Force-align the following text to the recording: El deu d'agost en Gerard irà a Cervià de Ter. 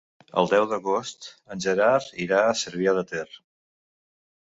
El 0.41 0.47
deu 0.53 0.65
d'agost 0.71 1.27
en 1.57 1.63
Gerard 1.67 2.19
irà 2.27 2.43
a 2.49 2.59
Cervià 2.65 2.99
de 3.01 3.09
Ter. 3.15 3.27